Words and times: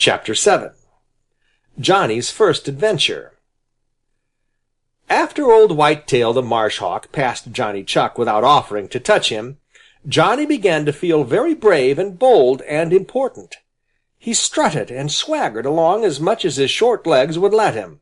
CHAPTER 0.00 0.32
VII 0.32 0.70
Johnny's 1.78 2.30
first 2.30 2.68
adventure 2.68 3.34
After 5.10 5.52
old 5.52 5.76
Whitetail 5.76 6.32
the 6.32 6.40
Marsh 6.40 6.78
Hawk 6.78 7.12
passed 7.12 7.52
Johnny 7.52 7.84
Chuck 7.84 8.16
without 8.16 8.42
offering 8.42 8.88
to 8.88 8.98
touch 8.98 9.28
him, 9.28 9.58
Johnny 10.08 10.46
began 10.46 10.86
to 10.86 10.94
feel 10.94 11.24
very 11.24 11.52
brave 11.52 11.98
and 11.98 12.18
bold 12.18 12.62
and 12.62 12.94
important. 12.94 13.56
He 14.18 14.32
strutted 14.32 14.90
and 14.90 15.12
swaggered 15.12 15.66
along 15.66 16.06
as 16.06 16.18
much 16.18 16.46
as 16.46 16.56
his 16.56 16.70
short 16.70 17.06
legs 17.06 17.38
would 17.38 17.52
let 17.52 17.74
him. 17.74 18.00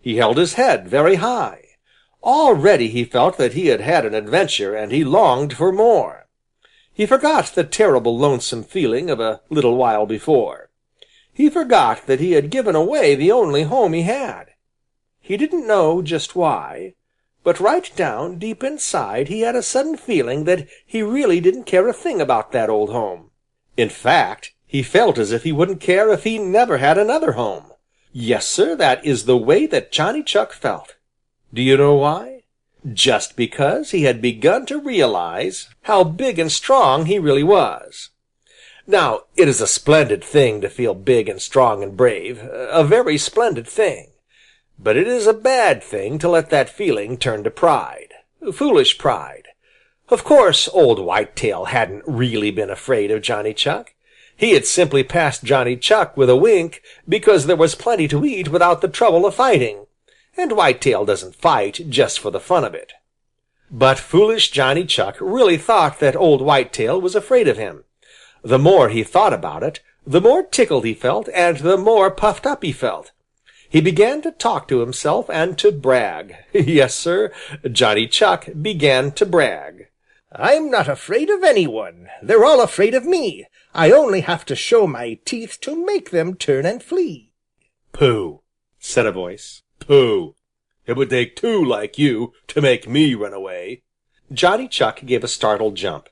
He 0.00 0.16
held 0.16 0.38
his 0.38 0.54
head 0.54 0.88
very 0.88 1.16
high. 1.16 1.62
Already 2.24 2.88
he 2.88 3.04
felt 3.04 3.36
that 3.36 3.52
he 3.52 3.66
had 3.66 3.82
had 3.82 4.06
an 4.06 4.14
adventure 4.14 4.74
and 4.74 4.90
he 4.90 5.04
longed 5.04 5.52
for 5.52 5.72
more. 5.72 6.26
He 6.90 7.04
forgot 7.04 7.48
the 7.48 7.64
terrible 7.64 8.16
lonesome 8.16 8.64
feeling 8.64 9.10
of 9.10 9.20
a 9.20 9.42
little 9.50 9.76
while 9.76 10.06
before. 10.06 10.67
He 11.38 11.48
forgot 11.48 12.08
that 12.08 12.18
he 12.18 12.32
had 12.32 12.50
given 12.50 12.74
away 12.74 13.14
the 13.14 13.30
only 13.30 13.62
home 13.62 13.92
he 13.92 14.02
had. 14.02 14.46
He 15.20 15.36
didn't 15.36 15.68
know 15.68 16.02
just 16.02 16.34
why, 16.34 16.94
but 17.44 17.60
right 17.60 17.88
down 17.94 18.40
deep 18.40 18.64
inside 18.64 19.28
he 19.28 19.42
had 19.42 19.54
a 19.54 19.62
sudden 19.62 19.96
feeling 19.96 20.42
that 20.46 20.66
he 20.84 21.00
really 21.00 21.38
didn't 21.38 21.62
care 21.62 21.86
a 21.86 21.92
thing 21.92 22.20
about 22.20 22.50
that 22.50 22.68
old 22.68 22.90
home. 22.90 23.30
In 23.76 23.88
fact, 23.88 24.52
he 24.66 24.82
felt 24.82 25.16
as 25.16 25.30
if 25.30 25.44
he 25.44 25.52
wouldn't 25.52 25.80
care 25.80 26.10
if 26.10 26.24
he 26.24 26.40
never 26.40 26.78
had 26.78 26.98
another 26.98 27.32
home. 27.32 27.66
Yes, 28.10 28.48
Sir, 28.48 28.74
that 28.74 29.06
is 29.06 29.26
the 29.26 29.36
way 29.36 29.66
that 29.66 29.92
Johnny 29.92 30.24
Chuck 30.24 30.52
felt. 30.52 30.96
Do 31.54 31.62
you 31.62 31.76
know 31.76 31.94
why? 31.94 32.42
Just 32.92 33.36
because 33.36 33.92
he 33.92 34.02
had 34.02 34.20
begun 34.20 34.66
to 34.66 34.80
realize 34.80 35.68
how 35.82 36.02
big 36.02 36.40
and 36.40 36.50
strong 36.50 37.06
he 37.06 37.20
really 37.20 37.44
was. 37.44 38.10
Now 38.90 39.24
it 39.36 39.48
is 39.48 39.60
a 39.60 39.66
splendid 39.66 40.24
thing 40.24 40.62
to 40.62 40.70
feel 40.70 40.94
big 40.94 41.28
and 41.28 41.42
strong 41.42 41.82
and 41.82 41.94
brave, 41.94 42.40
a 42.42 42.82
very 42.82 43.18
splendid 43.18 43.68
thing. 43.68 44.12
But 44.78 44.96
it 44.96 45.06
is 45.06 45.26
a 45.26 45.34
bad 45.34 45.82
thing 45.82 46.18
to 46.20 46.28
let 46.28 46.48
that 46.48 46.70
feeling 46.70 47.18
turn 47.18 47.44
to 47.44 47.50
pride, 47.50 48.14
foolish 48.50 48.96
pride. 48.96 49.48
Of 50.08 50.24
course 50.24 50.70
old 50.72 51.00
Whitetail 51.00 51.66
hadn't 51.66 52.04
really 52.06 52.50
been 52.50 52.70
afraid 52.70 53.10
of 53.10 53.20
Johnny 53.20 53.52
Chuck. 53.52 53.92
He 54.34 54.52
had 54.52 54.64
simply 54.64 55.04
passed 55.04 55.44
Johnny 55.44 55.76
Chuck 55.76 56.16
with 56.16 56.30
a 56.30 56.36
wink 56.36 56.80
because 57.06 57.44
there 57.44 57.56
was 57.56 57.74
plenty 57.74 58.08
to 58.08 58.24
eat 58.24 58.48
without 58.48 58.80
the 58.80 58.88
trouble 58.88 59.26
of 59.26 59.34
fighting, 59.34 59.84
and 60.34 60.52
Whitetail 60.52 61.04
doesn't 61.04 61.34
fight 61.34 61.90
just 61.90 62.20
for 62.20 62.30
the 62.30 62.40
fun 62.40 62.64
of 62.64 62.74
it. 62.74 62.94
But 63.70 63.98
foolish 63.98 64.50
Johnny 64.50 64.86
Chuck 64.86 65.18
really 65.20 65.58
thought 65.58 66.00
that 66.00 66.16
old 66.16 66.40
Whitetail 66.40 66.98
was 66.98 67.14
afraid 67.14 67.48
of 67.48 67.58
him. 67.58 67.84
The 68.42 68.58
more 68.58 68.88
he 68.88 69.02
thought 69.02 69.32
about 69.32 69.62
it, 69.62 69.80
the 70.06 70.20
more 70.20 70.42
tickled 70.42 70.84
he 70.84 70.94
felt 70.94 71.28
and 71.34 71.58
the 71.58 71.76
more 71.76 72.10
puffed 72.10 72.46
up 72.46 72.62
he 72.62 72.72
felt. 72.72 73.12
He 73.68 73.82
began 73.82 74.22
to 74.22 74.32
talk 74.32 74.66
to 74.68 74.80
himself 74.80 75.28
and 75.28 75.58
to 75.58 75.70
brag. 75.70 76.36
Yes, 76.54 76.94
Sir, 76.94 77.32
Johnny 77.70 78.06
Chuck 78.06 78.48
began 78.62 79.12
to 79.12 79.26
brag. 79.26 79.88
"I'm 80.32 80.70
not 80.70 80.88
afraid 80.88 81.28
of 81.28 81.44
any 81.44 81.66
one. 81.66 82.08
They're 82.22 82.44
all 82.44 82.62
afraid 82.62 82.94
of 82.94 83.04
me. 83.04 83.46
I 83.74 83.90
only 83.90 84.22
have 84.22 84.46
to 84.46 84.56
show 84.56 84.86
my 84.86 85.18
teeth 85.26 85.58
to 85.62 85.84
make 85.84 86.10
them 86.10 86.34
turn 86.34 86.64
and 86.64 86.82
flee." 86.82 87.32
"Pooh!" 87.92 88.40
said 88.78 89.04
a 89.04 89.12
voice. 89.12 89.62
"Pooh! 89.80 90.34
It 90.86 90.96
would 90.96 91.10
take 91.10 91.36
two 91.36 91.62
like 91.62 91.98
you 91.98 92.32
to 92.46 92.62
make 92.62 92.88
me 92.88 93.14
run 93.14 93.34
away." 93.34 93.82
Johnny 94.32 94.68
Chuck 94.68 95.00
gave 95.04 95.22
a 95.22 95.28
startled 95.28 95.74
jump. 95.74 96.08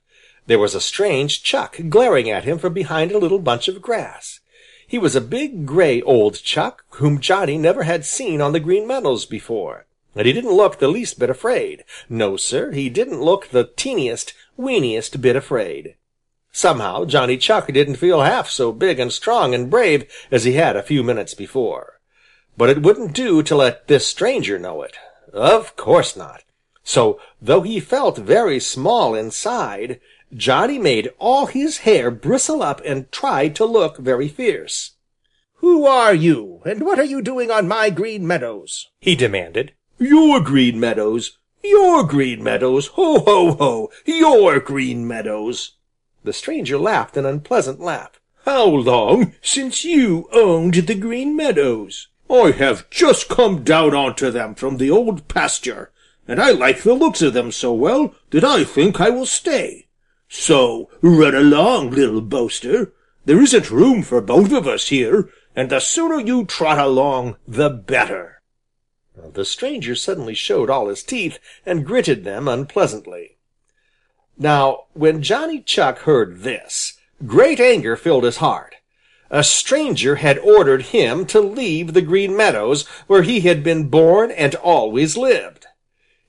There 0.47 0.59
was 0.59 0.75
a 0.75 0.81
strange 0.81 1.43
Chuck 1.43 1.77
glaring 1.89 2.31
at 2.31 2.45
him 2.45 2.59
from 2.59 2.73
behind 2.73 3.11
a 3.11 3.19
little 3.19 3.41
bunch 3.41 3.67
of 3.67 3.83
grass. 3.83 4.41
He 4.87 4.99
was 4.99 5.17
a 5.17 5.21
big 5.21 5.67
gray 5.67 6.01
old 6.03 6.41
Chuck 6.43 6.85
whom 6.91 7.21
Johnny 7.21 7.59
never 7.59 7.83
had 7.83 8.05
seen 8.05 8.41
on 8.41 8.53
the 8.53 8.61
Green 8.61 8.87
Meadows 8.87 9.27
before, 9.27 9.87
and 10.15 10.27
he 10.27 10.33
didn't 10.33 10.53
look 10.53 10.79
the 10.79 10.87
least 10.87 11.19
bit 11.19 11.31
afraid. 11.31 11.85
No, 12.09 12.37
Sir, 12.37 12.71
he 12.71 12.89
didn't 12.89 13.21
look 13.21 13.49
the 13.49 13.65
teeniest, 13.77 14.35
weeniest 14.57 15.21
bit 15.21 15.35
afraid. 15.35 15.97
Somehow 16.53 17.05
Johnny 17.05 17.37
Chuck 17.37 17.67
didn't 17.67 17.97
feel 17.97 18.23
half 18.23 18.49
so 18.49 18.71
big 18.71 19.01
and 19.01 19.13
strong 19.13 19.53
and 19.53 19.69
brave 19.69 20.11
as 20.31 20.45
he 20.45 20.53
had 20.53 20.77
a 20.77 20.83
few 20.83 21.03
minutes 21.03 21.35
before. 21.35 22.01
But 22.57 22.71
it 22.71 22.83
wouldn't 22.83 23.13
do 23.13 23.43
to 23.43 23.57
let 23.57 23.89
this 23.89 24.07
stranger 24.07 24.59
know 24.59 24.83
it. 24.83 24.97
Of 25.33 25.77
course 25.77 26.17
not. 26.17 26.45
So 26.85 27.21
though 27.43 27.63
he 27.63 27.81
felt 27.81 28.17
very 28.17 28.61
small 28.61 29.15
inside, 29.15 30.01
Johnny 30.35 30.79
made 30.79 31.13
all 31.19 31.47
his 31.47 31.79
hair 31.79 32.11
bristle 32.11 32.63
up 32.63 32.83
and 32.85 33.11
tried 33.13 33.55
to 33.57 33.65
look 33.65 33.99
very 33.99 34.29
fierce. 34.29 34.93
"Who 35.57 35.87
are 35.87 36.15
you, 36.15 36.63
and 36.65 36.85
what 36.85 36.99
are 36.99 37.05
you 37.05 37.23
doing 37.23 37.51
on 37.51 37.69
my 37.69 37.91
Green 37.91 38.27
Meadows?" 38.27 38.89
he 38.99 39.15
demanded. 39.15 39.73
"Your 39.99 40.41
Green 40.41 40.81
Meadows! 40.81 41.39
Your 41.63 42.03
Green 42.03 42.43
Meadows! 42.43 42.89
Ho, 42.89 43.21
ho, 43.21 43.53
ho! 43.53 43.91
Your 44.05 44.59
Green 44.59 45.07
Meadows!" 45.07 45.73
The 46.25 46.33
stranger 46.33 46.77
laughed 46.77 47.17
an 47.17 47.25
unpleasant 47.25 47.81
laugh. 47.81 48.21
"How 48.45 48.65
long 48.65 49.33
since 49.43 49.85
you 49.85 50.29
owned 50.33 50.75
the 50.75 50.95
Green 50.97 51.37
Meadows?" 51.37 52.09
"I 52.29 52.51
have 52.51 52.91
just 52.91 53.29
come 53.29 53.63
down 53.63 53.95
onto 53.95 54.33
them 54.33 54.57
from 54.57 54.79
the 54.79 54.91
Old 54.91 55.29
Pasture, 55.29 55.93
and 56.27 56.41
I 56.41 56.51
like 56.51 56.83
the 56.83 56.95
looks 56.95 57.23
of 57.23 57.33
them 57.33 57.53
so 57.53 57.73
well 57.73 58.13
that 58.31 58.43
I 58.43 58.65
think 58.65 59.01
I 59.01 59.11
will 59.11 59.27
stay. 59.27 59.86
So 60.29 60.91
run 61.01 61.35
along, 61.35 61.91
little 61.91 62.21
boaster. 62.21 62.93
There 63.25 63.43
isn't 63.43 63.71
room 63.71 64.03
for 64.03 64.21
both 64.21 64.53
of 64.53 64.67
us 64.67 64.89
here, 64.89 65.31
and 65.55 65.71
the 65.71 65.81
sooner 65.81 66.21
you 66.21 66.45
trot 66.45 66.79
along 66.79 67.37
the 67.47 67.71
better." 67.71 68.41
The 69.33 69.45
stranger 69.45 69.95
suddenly 69.95 70.35
showed 70.35 70.69
all 70.69 70.89
his 70.89 71.03
teeth 71.03 71.39
and 71.65 71.87
gritted 71.87 72.25
them 72.25 72.49
unpleasantly. 72.49 73.37
Now 74.39 74.85
when 74.93 75.23
Johnny 75.23 75.61
Chuck 75.61 76.01
heard 76.01 76.43
this, 76.43 76.99
great 77.27 77.59
anger 77.59 77.97
filled 77.97 78.25
his 78.25 78.37
heart. 78.37 78.75
A 79.31 79.43
stranger 79.43 80.17
had 80.17 80.39
ordered 80.39 80.83
him 80.83 81.27
to 81.27 81.41
leave 81.41 81.95
the 81.95 82.03
Green 82.03 82.37
Meadows 82.37 82.87
where 83.07 83.23
he 83.23 83.41
had 83.41 83.65
been 83.65 83.89
born 83.89 84.31
and 84.31 84.55
always 84.57 85.17
lived. 85.17 85.67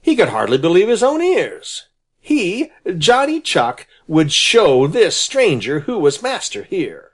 He 0.02 0.16
could 0.16 0.30
hardly 0.30 0.58
believe 0.58 0.88
his 0.88 1.04
own 1.04 1.22
ears. 1.22 1.87
He, 2.28 2.74
Johnny 2.98 3.40
Chuck, 3.40 3.88
would 4.06 4.34
show 4.34 4.86
this 4.86 5.16
stranger 5.16 5.80
who 5.88 5.98
was 5.98 6.22
master 6.22 6.64
here. 6.64 7.14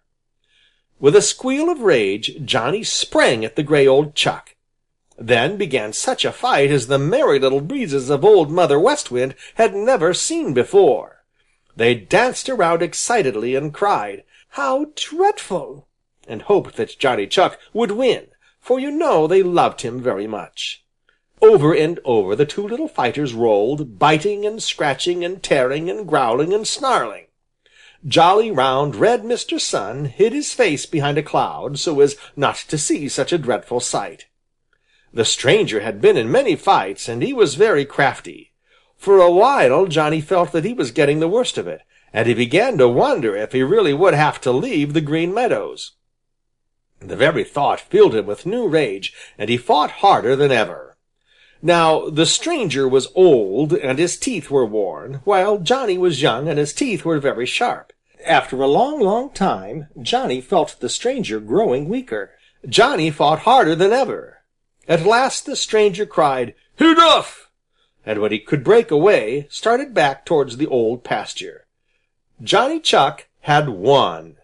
With 0.99 1.15
a 1.15 1.21
squeal 1.21 1.69
of 1.69 1.81
rage, 1.81 2.43
Johnny 2.43 2.83
sprang 2.83 3.45
at 3.45 3.55
the 3.55 3.61
gray 3.61 3.85
old 3.85 4.15
Chuck. 4.15 4.55
Then 5.15 5.55
began 5.55 5.93
such 5.93 6.25
a 6.25 6.31
fight 6.31 6.71
as 6.71 6.87
the 6.87 6.97
Merry 6.97 7.37
Little 7.37 7.61
Breezes 7.61 8.09
of 8.09 8.25
Old 8.25 8.49
Mother 8.49 8.79
West 8.79 9.11
Wind 9.11 9.35
had 9.53 9.75
never 9.75 10.15
seen 10.15 10.51
before. 10.51 11.23
They 11.75 11.93
danced 11.93 12.49
around 12.49 12.81
excitedly 12.81 13.53
and 13.53 13.71
cried, 13.71 14.23
"How 14.57 14.87
dreadful!" 14.95 15.87
and 16.27 16.41
hoped 16.41 16.75
that 16.77 16.97
Johnny 16.97 17.27
Chuck 17.27 17.59
would 17.71 17.91
win, 17.91 18.29
for 18.59 18.79
you 18.79 18.89
know 18.89 19.27
they 19.27 19.43
loved 19.43 19.81
him 19.81 20.01
very 20.01 20.25
much. 20.25 20.82
Over 21.43 21.73
and 21.75 21.99
over 22.05 22.37
the 22.37 22.45
two 22.45 22.65
little 22.65 22.87
fighters 22.87 23.33
rolled, 23.33 23.99
biting 23.99 24.45
and 24.45 24.63
scratching 24.63 25.25
and 25.25 25.43
tearing 25.43 25.89
and 25.89 26.07
growling 26.07 26.53
and 26.53 26.65
snarling. 26.65 27.25
Jolly, 28.07 28.49
round, 28.49 28.95
red 28.95 29.23
Mr. 29.23 29.59
Sun 29.59 30.05
hid 30.05 30.31
his 30.31 30.53
face 30.53 30.85
behind 30.85 31.17
a 31.17 31.21
cloud 31.21 31.77
so 31.77 31.99
as 31.99 32.15
not 32.37 32.55
to 32.69 32.77
see 32.77 33.09
such 33.09 33.33
a 33.33 33.37
dreadful 33.37 33.81
sight. 33.81 34.27
The 35.13 35.25
stranger 35.25 35.81
had 35.81 35.99
been 35.99 36.15
in 36.15 36.31
many 36.31 36.55
fights, 36.55 37.09
and 37.09 37.21
he 37.21 37.33
was 37.33 37.55
very 37.55 37.83
crafty. 37.83 38.53
For 38.95 39.19
a 39.19 39.29
while 39.29 39.85
Johnny 39.87 40.21
felt 40.21 40.53
that 40.53 40.63
he 40.63 40.71
was 40.71 40.91
getting 40.91 41.19
the 41.19 41.27
worst 41.27 41.57
of 41.57 41.67
it, 41.67 41.81
and 42.13 42.25
he 42.25 42.33
began 42.33 42.77
to 42.77 42.87
wonder 42.87 43.35
if 43.35 43.51
he 43.51 43.63
really 43.63 43.93
would 43.93 44.13
have 44.13 44.39
to 44.41 44.51
leave 44.53 44.93
the 44.93 45.01
Green 45.01 45.33
Meadows. 45.33 45.91
The 46.99 47.17
very 47.17 47.43
thought 47.43 47.81
filled 47.81 48.15
him 48.15 48.27
with 48.27 48.45
new 48.45 48.65
rage, 48.65 49.13
and 49.37 49.49
he 49.49 49.57
fought 49.57 49.91
harder 49.91 50.37
than 50.37 50.53
ever. 50.53 50.92
Now 51.65 52.09
the 52.09 52.25
stranger 52.25 52.89
was 52.89 53.07
old 53.15 53.71
and 53.71 53.97
his 53.97 54.17
teeth 54.17 54.51
were 54.51 54.65
worn, 54.65 55.21
while 55.23 55.59
Johnny 55.59 55.97
was 55.97 56.21
young 56.21 56.49
and 56.49 56.59
his 56.59 56.73
teeth 56.73 57.05
were 57.05 57.19
very 57.19 57.45
sharp. 57.45 57.93
After 58.25 58.61
a 58.61 58.67
long, 58.67 58.99
long 58.99 59.29
time, 59.29 59.87
Johnny 60.01 60.41
felt 60.41 60.75
the 60.81 60.89
stranger 60.89 61.39
growing 61.39 61.87
weaker. 61.87 62.31
Johnny 62.67 63.09
fought 63.09 63.39
harder 63.39 63.75
than 63.75 63.93
ever. 63.93 64.39
At 64.89 65.05
last 65.05 65.45
the 65.45 65.55
stranger 65.55 66.05
cried, 66.05 66.53
"Enough!" 66.79 67.49
and 68.05 68.19
when 68.19 68.33
he 68.33 68.39
could 68.39 68.65
break 68.65 68.91
away, 68.91 69.47
started 69.49 69.93
back 69.93 70.25
towards 70.25 70.57
the 70.57 70.67
Old 70.67 71.05
Pasture. 71.05 71.65
Johnny 72.41 72.81
Chuck 72.81 73.27
had 73.39 73.69
won. 73.69 74.35